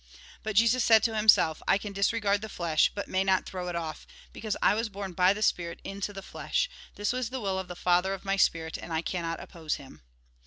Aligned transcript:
But 0.41 0.55
Jesus 0.55 0.83
said 0.83 1.03
to 1.03 1.15
himself:" 1.15 1.61
I 1.67 1.77
can 1.77 1.93
disregard 1.93 2.41
the 2.41 2.49
flesh, 2.49 2.91
but 2.95 3.07
may 3.07 3.23
not 3.23 3.45
throw 3.45 3.67
it 3.67 3.75
off, 3.75 4.07
because 4.33 4.57
I 4.59 4.73
was 4.73 4.89
born 4.89 5.11
by 5.13 5.31
the 5.31 5.43
spirit 5.43 5.79
into 5.83 6.11
the 6.11 6.23
flesh. 6.23 6.67
This 6.95 7.13
was 7.13 7.29
the 7.29 7.39
will 7.39 7.59
of 7.59 7.67
the 7.67 7.75
Father 7.75 8.15
of 8.15 8.25
my 8.25 8.35
spirit, 8.35 8.79
and 8.79 8.91
I 8.91 9.03
cannot 9.03 9.39
oppose 9.39 9.75
Him." 9.75 10.01